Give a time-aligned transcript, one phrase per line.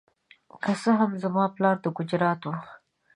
[0.63, 2.49] که څه هم زما پلار د ګجرات و.